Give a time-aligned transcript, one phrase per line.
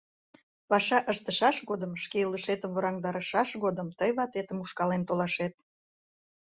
[0.69, 5.53] —Паша ыштышаш годым, шке илышетым ворандарышаш годым тый ватетым ушкален толашет.